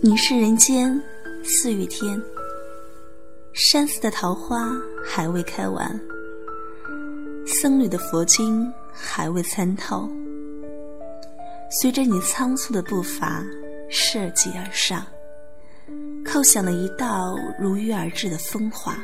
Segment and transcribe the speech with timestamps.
[0.00, 1.02] 你是人间
[1.42, 2.22] 四月天，
[3.52, 4.70] 山寺的桃花
[5.04, 6.00] 还未开完，
[7.44, 10.08] 僧侣的佛经还未参透。
[11.68, 13.44] 随着你仓促的步伐，
[13.90, 15.04] 涉级而上，
[16.24, 18.96] 叩响了一道如约而至的风华。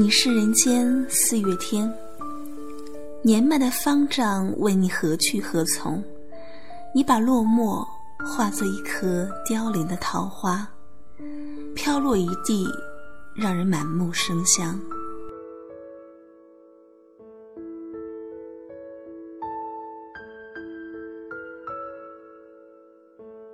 [0.00, 1.92] 你是人间四月天，
[3.20, 6.02] 年迈的方丈问你何去何从，
[6.94, 7.86] 你把落寞
[8.24, 10.66] 化作一颗凋零的桃花，
[11.74, 12.66] 飘落一地，
[13.34, 14.80] 让人满目生香。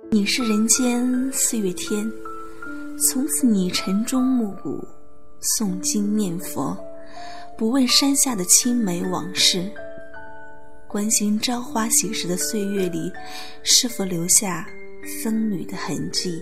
[0.09, 2.09] 你是人间四月天，
[2.97, 4.81] 从此你晨钟暮鼓。
[5.41, 6.77] 诵经念佛，
[7.57, 9.71] 不问山下的青梅往事，
[10.87, 13.11] 关心朝花夕拾的岁月里，
[13.63, 14.67] 是否留下
[15.21, 16.41] 僧侣的痕迹。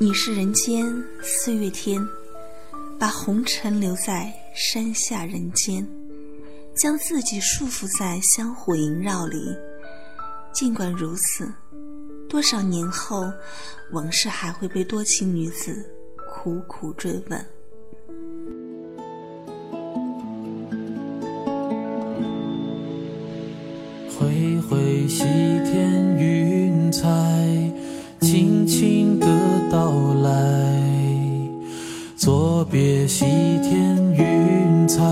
[0.00, 0.84] 你是人间
[1.22, 2.00] 四月天，
[2.98, 5.86] 把红尘留在山下人间，
[6.74, 9.56] 将自己束缚在香火萦绕里。
[10.54, 11.52] 尽管如此，
[12.28, 13.28] 多少年后，
[13.90, 15.84] 往事还会被多情女子
[16.30, 17.44] 苦苦追问。
[24.16, 27.10] 挥挥西天云彩，
[28.20, 29.26] 轻轻的
[29.72, 29.90] 到
[30.22, 30.80] 来。
[32.16, 35.02] 作别西天云彩，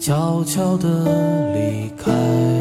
[0.00, 2.59] 悄悄的离开。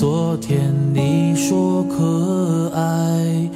[0.00, 3.50] 昨天你说可爱，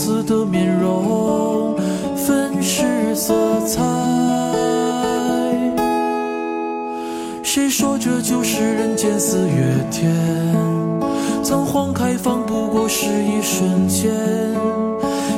[0.00, 1.76] 让讽刺的面容。
[2.16, 3.34] 粉饰色
[3.66, 3.82] 彩，
[7.42, 10.10] 谁说这就是人间四月天？
[11.42, 14.10] 仓皇开放不过是一瞬间，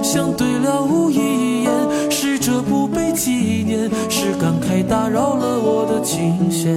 [0.02, 1.72] 相对了无一言，
[2.10, 6.72] 是这不被纪念，是感慨打扰了我的琴弦。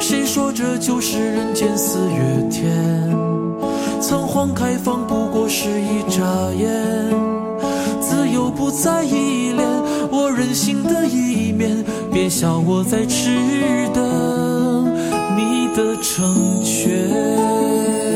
[0.00, 2.66] 谁说这就是人间四月天？
[4.00, 6.22] 仓皇开放不是一眨
[6.52, 6.68] 眼。
[8.00, 9.66] 自由不再依恋，
[10.10, 13.30] 我任性的一面，别笑我在痴
[13.94, 14.94] 等
[15.36, 18.07] 你的成全。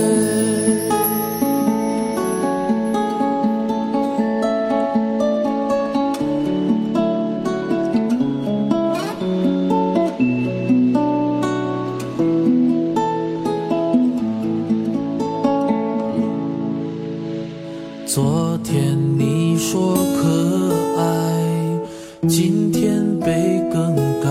[18.15, 24.28] 昨天你说可爱，今天被更改。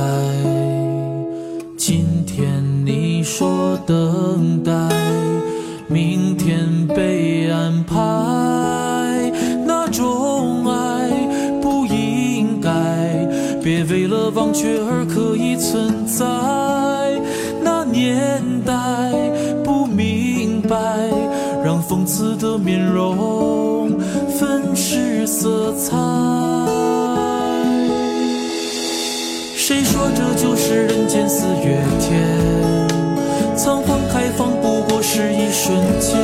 [1.76, 4.72] 今天你说等待，
[5.88, 7.96] 明天被安排。
[9.66, 11.10] 那种爱
[11.60, 12.70] 不应该，
[13.64, 16.24] 别为了忘却而刻意存在。
[17.64, 19.12] 那年代，
[22.12, 23.90] 让讽刺的面容。
[24.38, 25.96] 粉饰色彩，
[29.56, 32.28] 谁说这就是人间四月天？
[33.56, 36.18] 仓皇开放不过是一瞬间，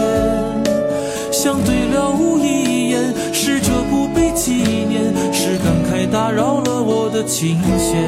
[1.32, 8.04] 相对了无一言，是这不被纪念，是感慨打扰了我的琴弦。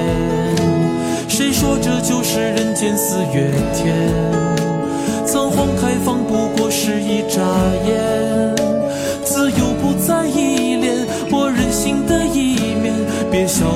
[1.28, 3.50] 谁说这就是人间四月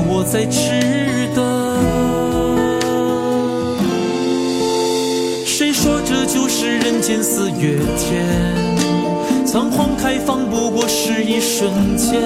[0.08, 1.44] 我在痴等。
[5.46, 8.26] 谁说这就是人间四月天？
[9.46, 12.20] 仓皇开放不过是一瞬间，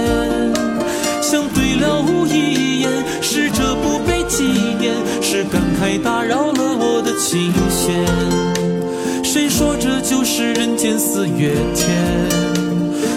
[1.22, 2.90] 相对了无一言，
[3.22, 4.44] 试着不被纪
[4.80, 8.06] 念，是感慨打扰了我的琴弦。
[9.24, 11.86] 谁说这就是人间四月天？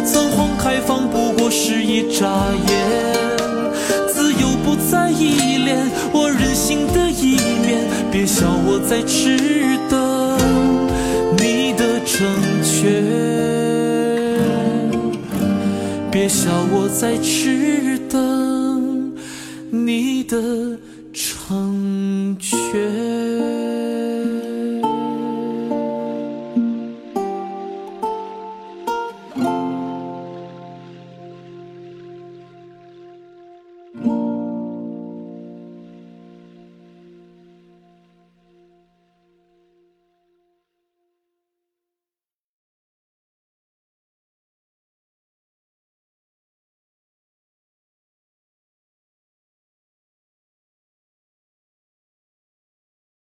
[0.04, 2.26] 仓皇开放不过是一眨
[2.66, 3.49] 眼，
[4.90, 9.38] 再依恋我任性的一面，别笑我在痴
[9.88, 9.98] 等
[11.38, 12.26] 你的成
[12.64, 13.04] 全，
[16.10, 19.12] 别笑我在痴等
[19.70, 20.36] 你的
[21.12, 23.59] 成全。